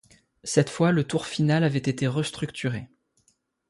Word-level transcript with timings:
Cette 0.43 0.71
fois 0.71 0.91
le 0.91 1.03
tour 1.03 1.27
final 1.27 1.63
avait 1.63 1.77
été 1.77 2.07
restructuré. 2.07 2.89